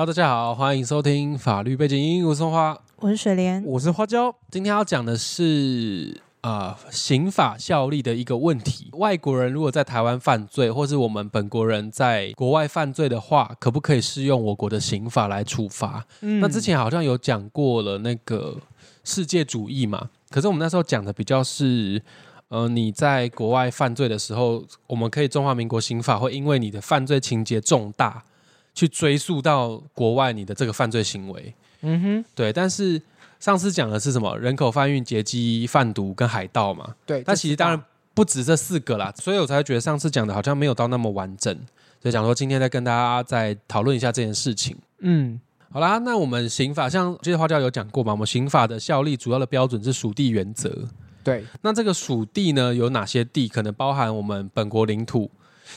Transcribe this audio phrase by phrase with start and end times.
[0.00, 2.74] Hello，大家好，欢迎收听法律背景音，我是松花。
[3.00, 4.34] 我是水莲，我是花椒。
[4.50, 8.88] 今天要讲的是啊、呃刑法效力的一个问题。
[8.94, 16.06] 外国人如果在台湾犯罪，或是我们本国人在国外犯罪的话，可不可以适用我国的刑法来处罚？
[16.22, 18.56] 嗯那之前好像有讲过了那个
[19.04, 22.02] 世界主义嘛，可是我们那时候讲的比较是，
[22.48, 28.24] 呃，你在国外犯罪的时候，我们可以中华民国刑法会因为你的犯罪情节重大，
[28.74, 31.54] 去追溯到国外你的这个犯罪行为。
[31.82, 33.00] 嗯哼，对，但是
[33.38, 34.36] 上次讲的是什么？
[34.38, 36.94] 人口贩运、劫机、贩毒跟海盗嘛。
[37.06, 37.22] 对。
[37.24, 41.54] 但其实当然不止这四个啦，所以我才觉得上次讲的好像没有到那么完整，
[42.02, 44.76] 所以讲说今天再跟大家再讨论一下这件事情。
[44.98, 45.40] 嗯
[45.72, 48.12] 好啦，那我们刑法像这些花椒有讲过嘛？
[48.12, 50.88] 我们刑法的效力主要的标准是属地原则。
[51.22, 53.46] 对，那这个属地呢，有哪些地？
[53.46, 55.30] 可能包含我们本国领土。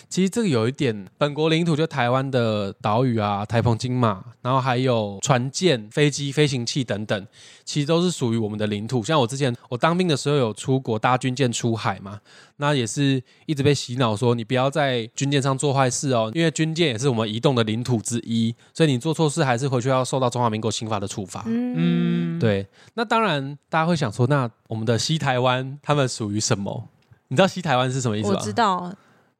[0.09, 7.27] 其实这个有一点，本国领土就台湾的岛屿啊、台澎金马，然后还有船舰、飞机、飞行器等等，
[7.63, 9.03] 其实都是属于我们的领土。
[9.03, 12.20] 像我之前我当兵的时候有出国搭军舰出海嘛，
[12.57, 21.43] 那也是一直被洗脑说你不要在军舰上做坏事哦，因为军舰也是我们移动的领土之一，所以你做错事还是回去要受到中华民国刑法的处罚。
[21.48, 26.90] 嗯，嗯，对，那当然大家会想说，那我们的西台湾他们属于什么？
[27.29, 28.46] 你知道西台湾是什么意思吗我吗？
[28.46, 28.93] 知道，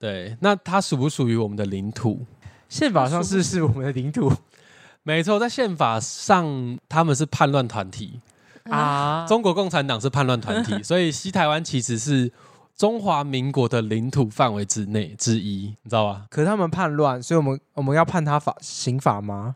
[0.04, 2.26] 对，那它属不属于我们的领土？
[2.68, 4.30] 宪法上是是我们的领土
[5.04, 8.20] 没错，在宪法上他们是叛乱团体，
[8.66, 9.26] 啊。
[9.26, 12.30] 中国共产党是叛乱团体， 所以西台湾其实是
[12.76, 16.26] 中华民国的领土范围之内之一，你知道吧？
[16.30, 19.56] 可是他们叛乱，所以我们我们要判他法刑法吗？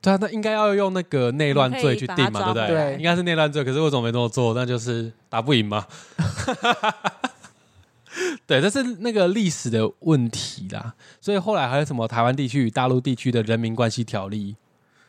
[0.00, 2.62] 对啊，那应该要用那个内乱罪去定嘛，对不对？
[2.62, 4.54] 我们可以把它抓回来应该是内乱罪，可是为什么没这么做？
[4.54, 5.84] 那就是打不赢嘛。
[8.46, 10.94] 对，这是那个历史的问题啦。
[11.20, 14.56] 所以后来还有什么台湾地区与大陆地区的人民关系条例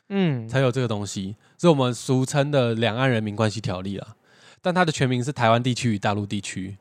[0.10, 4.16] 嗯，才有这个东西，是我们俗称的两岸人民关系条例啦。
[4.62, 6.78] 但它的全名是台湾地区与大陆地区。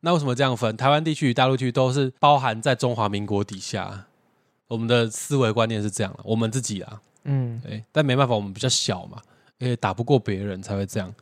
[0.00, 0.76] 那为什么这样分？
[0.76, 4.06] 台湾地区与大陆地区都是包含在中华民国底下。
[4.68, 9.22] 我们的思维观念是这样了，我们自己啊，嗯，对，但没办法，我们比较小嘛，
[9.58, 11.14] 因为打不过别人才会这样。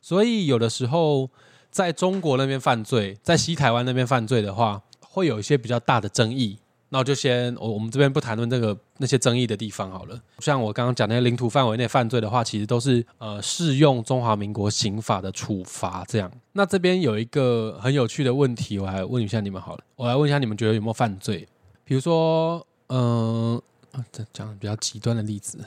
[0.00, 1.28] 所以有的时候
[1.72, 6.58] 在中国那边犯罪，在西台湾那边犯罪的话，会有一些比较大的争议。
[6.90, 10.20] 那我就先我我们这边不谈论这个那些争议的地方好了。
[10.40, 16.30] 像我刚刚讲那些领土范围内犯罪的话，其实都是呃适用中华民国刑法的处罚这样。
[16.52, 19.84] 那这边有一个很有趣的问题，我来问一下你们好了。
[19.96, 21.48] 我来问一下你们觉得有没有犯罪？
[21.84, 23.56] 比如说，嗯、
[23.92, 25.58] 啊这讲比较极端的例子。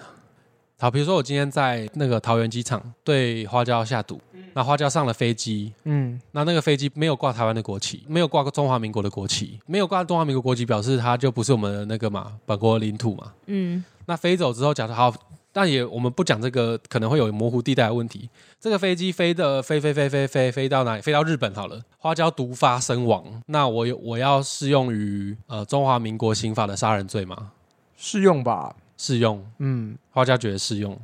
[0.78, 4.20] 好，比如说我今天在那个桃园机场对花椒下毒，
[4.54, 13.32] 那花椒上了飞机，嗯，那那个飞机没有挂台湾的国旗，没有挂中华民国的国旗，没有挂中华民国国旗，表示它就不是我们的那个嘛本国领土嘛。
[13.46, 15.14] 嗯，那飞走之后，假设好，
[15.54, 18.30] 但也我们不讲这个可能会有模糊地带的问题。
[18.60, 21.02] 这个飞机飞的飞飞飞飞飞飞到哪里？
[21.02, 27.52] 飞到日本好了，花椒毒发身亡，那我有我要适用于呃中华民国刑法的杀人罪吗？
[27.96, 28.76] 适用吧？
[28.98, 30.98] 适用，嗯，花家觉得适用。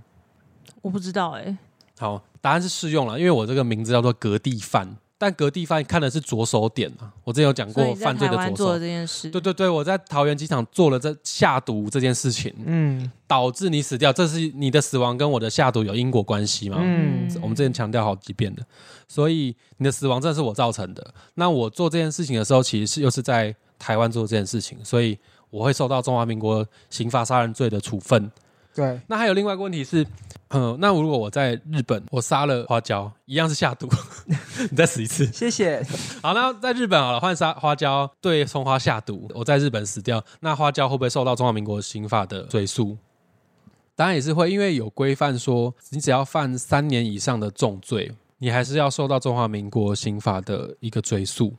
[0.81, 1.57] 我不知道哎，
[1.99, 7.13] 好，答案是适用了，因为我这个名字叫做隔地犯，但隔地犯看的是着手点啊。
[7.23, 8.79] 我之前有讲过犯罪的着台湾做的手。
[8.79, 16.77] 这件事，对对对，我在桃园机场做了这下毒这件事情，嗯导致你死掉，这是你的死亡跟我的下毒有因果关系嘛？
[16.81, 18.65] 嗯我们之前强调好几遍的，
[19.07, 21.13] 所以你的死亡真的是我造成的。
[21.35, 25.17] 那我做这件事情的时候，其实是又是在台湾做这件事情，所以
[25.51, 28.31] 我会受到中华民国刑法杀人罪的处分。
[28.73, 30.07] 对，那还有另外一个问题是，
[30.47, 33.89] 嗯，那如果我在日本我杀了花椒，一样是下毒，
[34.71, 35.25] 你再死一次。
[35.27, 35.85] 谢谢。
[36.23, 42.97] 好，那在日本好了，换杀花椒对葱花下毒，我在日本死掉，那花椒会不会受到中华民国刑法的追诉？
[43.93, 51.53] 当然也是会，因为有规范说，你只要犯三年以上的重罪，你还是要受到中华民国刑法的一个追诉。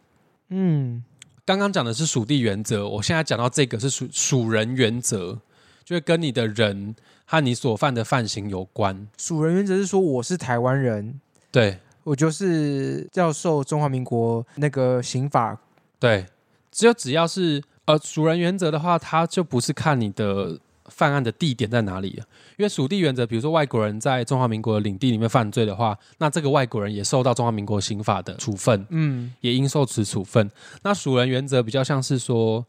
[0.49, 1.05] 嗯，
[1.45, 5.39] 刚刚讲的是属地原则，我现在讲到这个是属属人原则，
[5.85, 6.95] 就是跟你的人
[7.25, 9.09] 和你所犯的犯行有关。
[9.19, 15.59] 属人原则是说我是台湾人，对我就是要受中华民国那个刑法。
[15.99, 16.27] 对，
[16.71, 22.25] 只有只要是呃属人原则的话，它就不是看你的犯案的地点在哪里了，
[22.57, 30.51] 因为属地原则，比如说外国人在中华民国的领地里面犯罪的话，那这个外国人也受到中华民国刑法的处分，嗯也应受此处分。
[30.83, 32.67] 那属人原则比较像是说。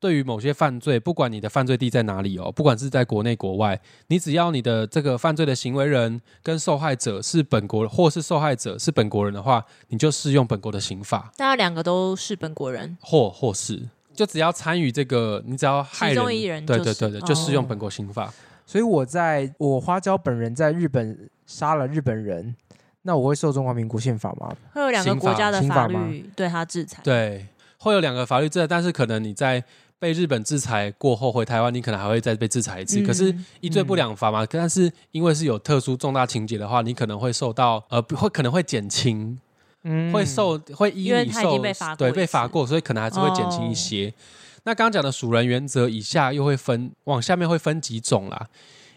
[0.00, 18.32] 对于某些犯罪，不管你的犯罪地在哪里哦，不管是在国内国外，你只要你的这个犯罪的行为人跟受害者是本国，或是受害者是本国人的话，你就适用本国的刑法，大家两个都是本国人，或或是就只要参与这个，你只要害人，其中一人对就是对对对，就适用哦本国刑法。
[18.66, 22.56] 所以我在我花椒本人在日本杀了日本人，
[23.02, 24.50] 那我会受中华民国宪法吗？
[24.72, 27.02] 会有两个国家的法刑法吗律对他制裁。
[27.04, 27.46] 对，
[27.76, 29.62] 会有两个法律制裁，但是可能你在
[29.98, 33.02] 被日本制裁过后回台湾，你可能还会再被制裁一次。
[33.02, 39.38] 可是嗯一罪不两罚嘛，但是因为是有特殊重大情节的话，你可能会受到呃不会可能会减轻，
[39.84, 44.12] 嗯会受会依因为你受他已经被罚过对被罚过，所以可能还是会减轻一些。
[44.64, 48.48] 那刚刚讲的属人原则以下又会分往下面会分几种啦，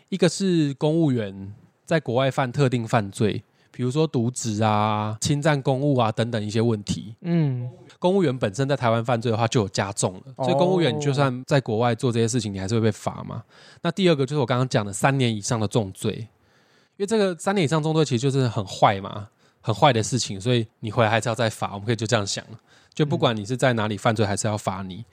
[0.09, 1.53] 一个是公务员
[1.85, 7.15] 在国外犯特定犯罪，比如说渎职啊、侵占公务啊等等一些问题。
[7.21, 7.69] 嗯
[7.99, 13.43] 公务员本身在台湾犯罪的话就有加重了，哦所以公务员你就算在国外做这些事情，你还是会被罚嘛。
[13.81, 19.27] 那第二个就是我刚刚讲的三年以上的重罪，因为这个三年以上重罪其实就是很坏嘛，
[19.67, 21.73] 很坏的事情，所以你回来还是要再罚。
[21.73, 22.41] 我们可以就这样想，
[22.93, 25.03] 就不管你是在哪里犯罪，还是要罚你。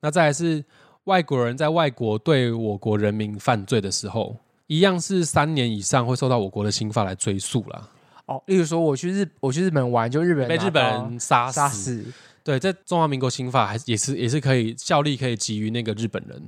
[0.00, 0.64] 那再来是
[1.04, 4.34] 外国人在外国对我国人民犯罪的时候，
[4.66, 7.88] 一样是三年以上会受到我国的刑法来追诉啦，
[8.26, 12.02] 哦，例如说我去日我去日本玩，就日本人被日本人杀杀死。
[12.02, 16.42] 死，对，在中华民国刑法还是也是也是可以效力可以给予那个日本人，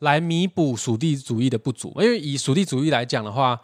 [0.00, 1.94] 来弥补属地主义的不足。
[1.96, 3.58] 因为以属地主义来讲的话，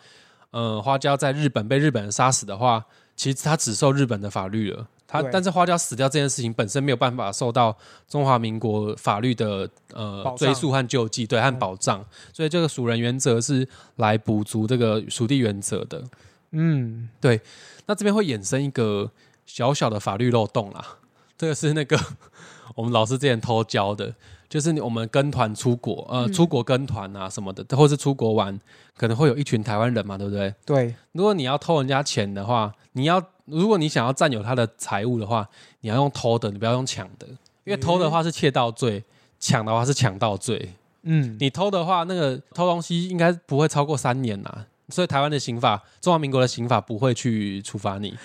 [0.52, 2.86] 呃，花椒在日本被日本人杀死的话，
[3.16, 4.86] 其实他只受日本的法律了。
[5.08, 7.76] 他但是花椒死掉这件事情本身没有办法受到
[8.08, 13.66] 中华民国法律的呃追溯和救济，对和嗯保障，所以这个属人原则是
[13.96, 16.02] 来补足这个属地原则的。
[16.50, 17.40] 嗯，对。
[17.86, 19.12] 那这边会衍生一个
[19.46, 20.84] 小小的法律漏洞啦，
[21.38, 21.96] 这个是那个
[22.74, 24.12] 我们老师之前偷教的，
[24.48, 26.32] 就是你我们跟团出国，呃，嗯。
[26.32, 28.58] 出国跟团啊什么的，或是出国玩，
[28.96, 30.54] 可能会有一群台湾人嘛，对不对？
[30.64, 35.48] 对，如果你要偷人家钱的话，你要如果你想要占有他的财物的话，
[35.81, 37.26] 你要用偷的，你不要用抢的，
[37.64, 39.02] 因为偷的话是窃盗罪，
[39.38, 40.72] 抢的话是抢盗罪。
[41.02, 48.16] 嗯，你偷的话，那个偷东西应该不会超过三年呐、所以台湾的刑法，中华民国的刑法不会去处罚你。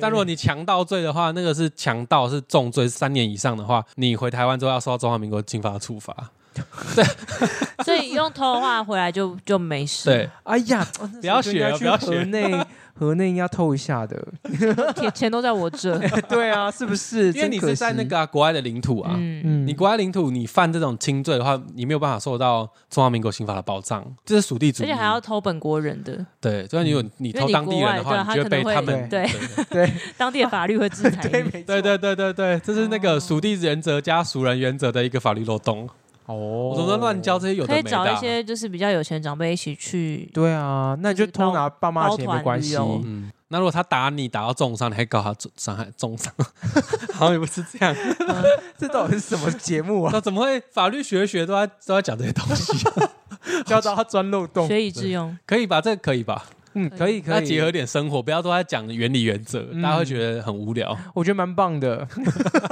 [0.00, 6.30] 但如果你强盗罪的话，那个是强盗是重罪，三年以上的话，你回台湾之后要受到中华民国刑法的处罚。
[7.84, 10.10] 所以用偷的话回来就就没事。
[10.10, 10.86] 对，哎呀，
[11.20, 12.06] 不要学不要学。
[12.06, 12.54] 河内
[13.00, 14.22] 河内应该偷一下的，
[14.94, 15.98] 钱钱都在我这。
[16.28, 17.32] 对啊，是不是？
[17.32, 19.12] 因为你是在那个啊、国外的领土啊。
[19.16, 24.86] 嗯，嗯你国外领土，你犯这种轻罪的话，你没有办法受到中华民国刑法的保障，这是属地主义。
[24.86, 29.30] 而且还要偷本国人的，对，就算你有你偷当地人的话，你就被他们会对。
[29.70, 31.26] 对当地的法律会制裁
[31.66, 35.88] 对对对对，这是那个属地原则加属人原则的一个法律漏洞。
[36.32, 38.04] 哦，我怎么能乱教这些有的可以没的啊？
[38.06, 40.30] 找一些就是比较有钱的长辈一起去。
[40.32, 42.70] 对啊，那你就偷拿爸妈的钱也没关系。
[42.70, 46.32] 旅游嗯，那如果他打你打到重伤，你还告他重伤害重伤，
[47.12, 47.94] 好像也不是这样。
[48.78, 50.10] 这到底是什么节目啊？
[50.12, 52.72] 那怎么会法律学学都在都在讲这些东西？
[53.66, 54.66] 教到他钻漏洞。
[54.66, 55.80] 学以致用，可以吧？
[55.80, 56.46] 这个可以吧？
[56.74, 60.96] 嗯，可以可以，那结合点生活，不要都在讲原理原则，嗯大家会觉得很无聊。
[61.14, 62.24] 我觉得蛮棒的听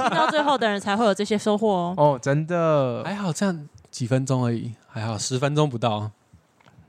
[0.09, 1.95] 到最后的人才会有这些收获哦。
[1.97, 3.03] 哦，真的。
[3.03, 6.11] 还好这样几分钟而已，还好十分钟不到。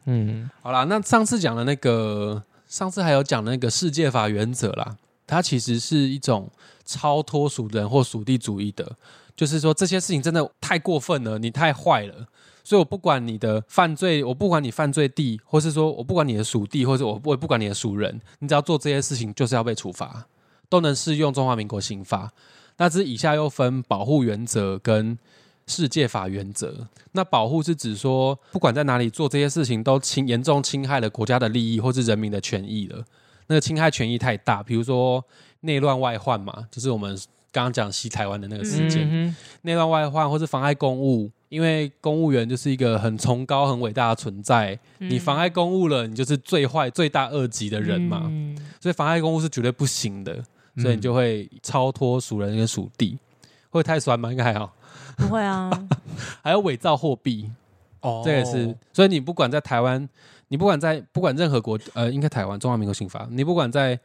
[0.07, 4.97] 嗯，好啦，那上次讲的那个，上次还有讲那个世界法原则啦，
[5.27, 6.49] 它其实是一种
[6.85, 8.97] 超脱属人或属地主义的，
[9.37, 12.27] 就是说这些事情真的太过分了，你太坏了，
[12.63, 20.27] 所以我不管你的犯罪，我不管你犯罪地，或是说我不管你的属地，或者我我也不管你的属人，你只要做这些事情，就是要被处罚，
[20.69, 22.31] 都能适用中华民国刑法。
[22.77, 25.19] 那这以下又分保护原则跟
[25.67, 26.89] 世界法原则。
[27.13, 33.05] 那保护是指说，不管在哪里做这些事情，都侵严重侵害了国家的利益或是人民的权益了。
[33.49, 35.25] 那个侵害权益太大，比如说
[35.61, 37.17] 内乱外患嘛，就是我们
[37.51, 41.31] 刚刚讲西台湾的那个事件，嗯内乱外患或是妨碍公务。
[41.51, 48.23] 因为公务员就是一个很崇高、很伟大的存在，你妨碍公务了，你就是最坏、最大恶极的人嘛。
[48.25, 50.43] 嗯所以妨碍公务是绝对不行的，
[50.79, 53.19] 所以你就会超脱属人跟属地。
[53.69, 54.31] 会太酸吗？
[54.31, 54.73] 应该还好。
[55.17, 55.71] 不会啊，
[56.43, 57.51] 还有伪造货币，
[58.01, 58.75] 哦这也是。
[58.93, 60.09] 所以你不管在台湾，
[60.49, 63.99] 你不管在不管任何国，呃，应该台湾中华民国刑法，你不管在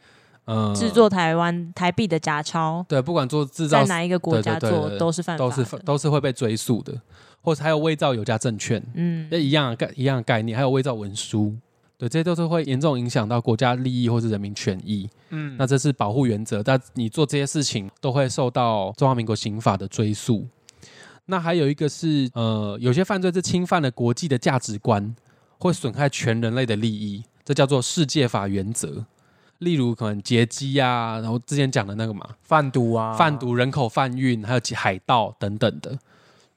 [0.45, 6.93] 呃制作台湾台币的假钞，对，不管做制造在哪一个国家做对对对对都是犯法的，都是都是会被追诉的，
[7.41, 11.55] 或者还有伪造有价证券，嗯那一样的概一样的概念，还有伪造文书。
[11.97, 15.09] 对，这些都是会严重影响到国家利益或是人民权益。
[15.29, 20.45] 嗯那这是保护原则，但你做这些事情都会受到中华民国刑法的追溯。
[21.27, 25.15] 那还有一个是，呃，有些犯罪是侵犯了国际的价值观，
[25.57, 29.05] 会损害全人类的利益，这叫做世界法原则。
[29.59, 35.97] 例如可能劫机啊，然后之前讲的那个嘛，贩毒啊，贩毒、人口贩运，还有海盗等等的。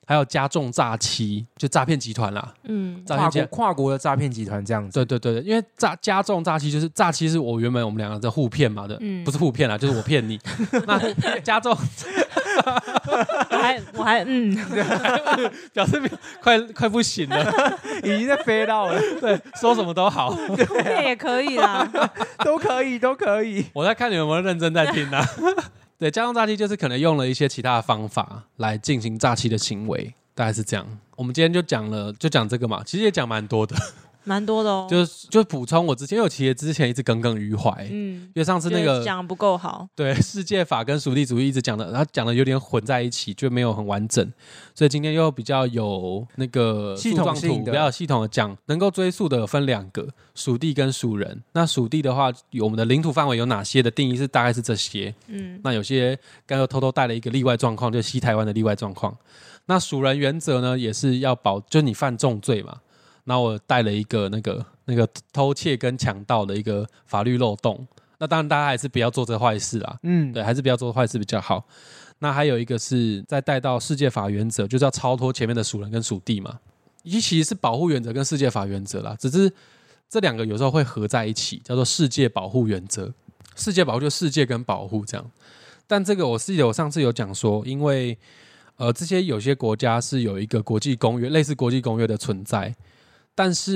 [0.09, 2.55] 还有加重诈欺，就诈骗集团啦。
[2.65, 5.05] 嗯，跨国诈骗集跨国的诈骗集团这样子。
[5.05, 10.41] 对对对，因为诈加重诈欺就是诈欺是我原本我们两个在互骗嘛的，嗯不是互骗啦，就是我骗你。
[10.89, 10.99] 那
[11.41, 11.77] 加重
[13.51, 14.57] 我还我还嗯，
[15.75, 16.01] 表示
[16.41, 17.53] 快快不行了，
[18.03, 20.31] 已经在飞到了，对，说什么都好。
[20.31, 21.87] 互骗也可以啦。
[22.43, 23.67] 都可以，都可以。
[23.75, 25.23] 我在看你们有没有认真在听呢、
[25.99, 30.87] 对，加重诈欺就是可能用了一些其他的方法来进行诈欺的行为，大概是这样。
[31.17, 33.75] 我们今天就讲了，就讲这个嘛，其实也讲蛮多的，
[34.29, 34.87] 蛮多的哦。
[34.89, 39.89] 就是就补充我之前，因为我其实之前一直耿耿于怀，嗯因嗯，为上次那个讲不够好。
[39.97, 44.31] 对世界法跟属地主义一直讲的，然后讲的有点混在一起，就没有很完整，
[44.75, 51.43] 所以今天又比较有那个系统性的比较有系统的讲，能够追溯的有分两个，属地跟属人。
[51.53, 59.17] 那属地的话，有我们的领土范围有哪些的定义是大概是这些，嗯那有些刚刚偷偷带了一个例外状况，就是西台湾的例外状况。
[59.67, 62.81] 那属人原则呢，也是要保，就是你犯重罪嘛。
[63.29, 67.87] 那我带了一个那个那个偷窃跟强盗的一个法律漏洞。
[68.19, 69.99] 那当然，大家还是不要做这个坏事啦。
[70.03, 71.63] 嗯，对，还是不要做坏事比较好。
[72.21, 76.59] 那还有一个是再带到世界法原则，就是要超脱前面的属人跟属地嘛。
[77.03, 79.53] 一其实是保护原则跟世界法原则啦，只是
[80.09, 83.13] 这两个有时候会合在一起，叫做世界保护原则。
[83.55, 85.31] 世界保护就世界跟保护这样。
[85.87, 88.17] 但这个我记得我上次有讲说，因为
[88.77, 92.75] 呃这些有些国家是有一个国际公约，类似国际公约的存在。
[93.41, 93.71] 但是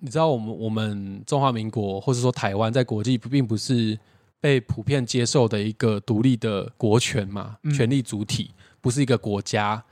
[0.00, 3.96] 你知道，我们我们中华民国或者说台湾在国际并不是
[4.40, 8.50] 被普遍接受的一个独立的国权嘛，嗯权力主体
[8.80, 9.84] 不是一个国家，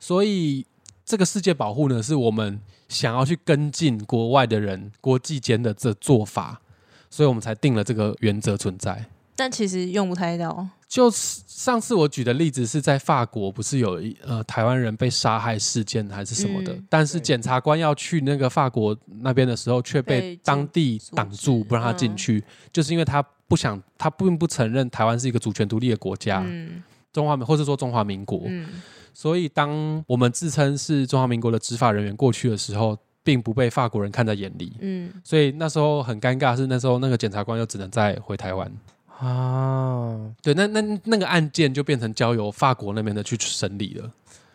[0.00, 0.64] 所以
[1.04, 2.58] 这个世界保护呢，是我们
[2.88, 6.62] 想要去跟进国外的人国际间的这做法，
[7.10, 9.04] 所以我们才定了这个原则存在。
[9.36, 10.66] 但其实用不太到。
[10.88, 17.22] 就是上次我举的例子是在法国，不是有一呃台湾人被杀害事件还是什么的，嗯但是对。
[17.22, 22.16] 检察官要去那个法国那边的时候，却被被当地阻挡住，不让他进嗯。
[22.16, 26.82] 去，就是因为他不想，他并不承认台湾是一个主权独立的国家，嗯。
[27.12, 28.68] 中华民或是说中华民国，嗯。
[29.12, 38.70] 所以当我们自称是中华民国的执法人员过去的时候，并不被法国人看在眼里，嗯，所以那时候很尴尬，是那时候那个检察官又只能再回台湾。
[39.18, 44.10] 啊，对，那那那个案件就变成交由法国那边的去审理了，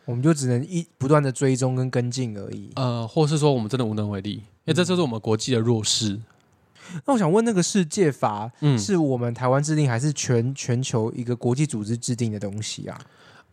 [0.05, 2.69] 我们就只能一不断的追踪跟跟进而已。
[2.75, 6.19] 呃，或是说我们真的无能为力，因为这就是我们国际的弱势。
[7.05, 12.99] 那我想问，那个世界法嗯，是我们台湾制定，还是全全球一个国际组织制定的东西啊？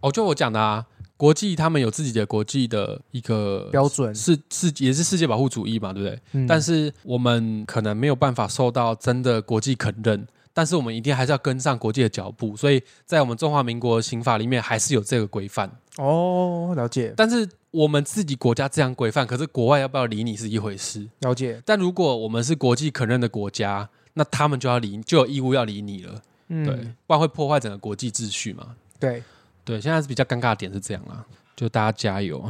[0.00, 0.85] 哦，就我讲的啊，
[1.17, 6.21] 国际他们有自己的国际的一个标准，是是也是世界保护主义嘛，对不对？
[6.33, 15.71] 嗯但是我们可能没有办法受到真的国际肯认，但是我们一定还是要跟上国际的脚步，所以在我们中华民国刑法里面还是有这个规范。
[15.97, 21.09] 哦，了解但是我们自己国家这样规范，可是国外要不要理你是一回事。
[21.21, 26.75] 了解，但如果我们是国际可认的国家，那他们就要理，就有义务要理你了，嗯对，
[27.07, 28.75] 不然会破坏整个国际秩序嘛。
[28.99, 29.23] 对，
[29.64, 31.25] 对，现在是比较尴尬的点是这样啦，
[31.55, 32.49] 就大家加油，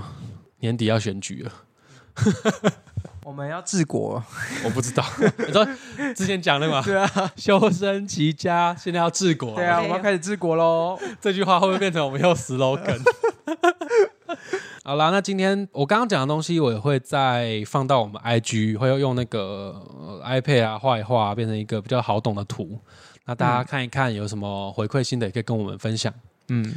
[0.61, 1.53] 年底要选举了。
[3.29, 4.25] 我们要治国，
[4.65, 5.05] 我不知道，
[5.47, 5.63] 你说
[6.17, 9.55] 之前讲的嘛， 对啊，修身齐家，现在要治国。
[9.55, 10.99] 对啊，我对们要开始治国喽。
[11.21, 12.99] 这句话会不会变成我们又 slogan？
[14.83, 22.81] 好啦，那今天我刚刚讲的东西，我也会再放到我们 IG，会用那个、呃 iPad 啊画一画，变成一个比较好懂的图。
[23.27, 26.11] 那大家看一看，有什么回馈心的，也可以跟我们分享。
[26.49, 26.77] 嗯，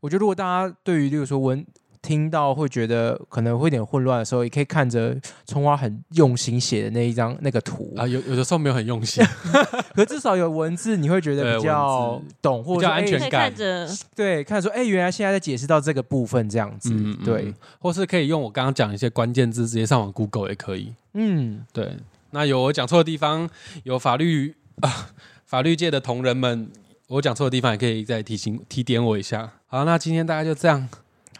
[0.00, 1.64] 我觉得如果大家对于例如说文
[2.02, 5.14] 听到会觉得可能会有点混乱的时候，也可以看着
[5.44, 9.22] 葱花很用心写的那一张那个图，啊，有有的时候没有很用心，
[9.94, 13.50] 可至少有文字，你会觉得比较懂，或者安全感。
[13.50, 13.88] 看着。
[14.14, 20.92] 对，看说哎，原来现在在解释到这个部分这样子，嗯，嗯对嗯，或是可以用我刚刚讲一些关键字，直接上网 Google 也可以。
[21.14, 21.96] 嗯，对，
[22.30, 23.48] 那有我讲错的地方，
[23.84, 25.10] 有法律啊
[25.44, 26.70] 法律界的同仁们，
[27.08, 29.52] 我讲错的地方也可以再提醒提点我一下。
[29.66, 30.88] 好，那今天大概就这样，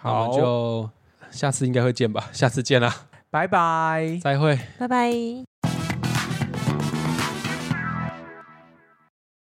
[0.02, 0.90] 好，们就
[1.30, 2.94] 下次应该会见吧，下次见啦，
[3.30, 4.18] 拜拜。
[4.22, 4.58] 再会。
[4.78, 5.79] 拜拜。